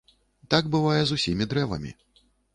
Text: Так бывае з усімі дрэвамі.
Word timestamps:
Так 0.53 0.71
бывае 0.75 1.03
з 1.11 1.19
усімі 1.19 1.49
дрэвамі. 1.53 1.91